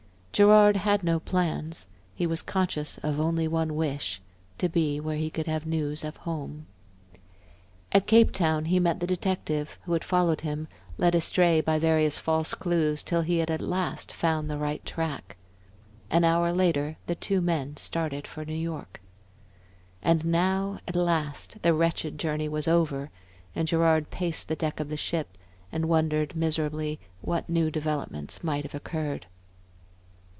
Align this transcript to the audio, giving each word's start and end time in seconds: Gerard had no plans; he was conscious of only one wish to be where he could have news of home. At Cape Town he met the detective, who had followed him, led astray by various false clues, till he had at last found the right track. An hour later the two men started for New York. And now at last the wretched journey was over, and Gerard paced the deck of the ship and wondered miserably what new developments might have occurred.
Gerard 0.33 0.77
had 0.77 1.03
no 1.03 1.19
plans; 1.19 1.85
he 2.15 2.25
was 2.25 2.41
conscious 2.41 2.97
of 2.99 3.19
only 3.19 3.47
one 3.49 3.75
wish 3.75 4.21
to 4.57 4.69
be 4.69 4.97
where 4.97 5.17
he 5.17 5.29
could 5.29 5.45
have 5.45 5.67
news 5.67 6.05
of 6.05 6.17
home. 6.17 6.65
At 7.91 8.07
Cape 8.07 8.31
Town 8.31 8.65
he 8.65 8.79
met 8.79 9.01
the 9.01 9.05
detective, 9.05 9.77
who 9.83 9.91
had 9.93 10.05
followed 10.05 10.41
him, 10.41 10.69
led 10.97 11.13
astray 11.13 11.59
by 11.59 11.77
various 11.77 12.17
false 12.17 12.53
clues, 12.53 13.03
till 13.03 13.21
he 13.21 13.37
had 13.39 13.51
at 13.51 13.61
last 13.61 14.11
found 14.13 14.49
the 14.49 14.57
right 14.57 14.83
track. 14.85 15.35
An 16.09 16.23
hour 16.23 16.51
later 16.53 16.95
the 17.07 17.15
two 17.15 17.41
men 17.41 17.75
started 17.75 18.25
for 18.25 18.45
New 18.45 18.55
York. 18.55 19.01
And 20.01 20.23
now 20.25 20.79
at 20.87 20.95
last 20.95 21.61
the 21.61 21.73
wretched 21.73 22.17
journey 22.17 22.47
was 22.47 22.69
over, 22.69 23.11
and 23.53 23.67
Gerard 23.67 24.09
paced 24.09 24.47
the 24.47 24.55
deck 24.55 24.79
of 24.79 24.87
the 24.89 24.97
ship 24.97 25.37
and 25.73 25.89
wondered 25.89 26.37
miserably 26.37 26.99
what 27.19 27.49
new 27.49 27.69
developments 27.69 28.43
might 28.43 28.63
have 28.63 28.73
occurred. 28.73 29.27